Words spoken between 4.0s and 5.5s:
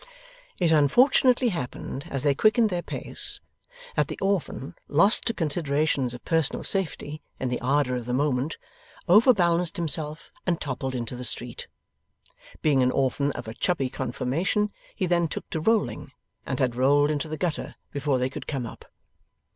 the orphan, lost to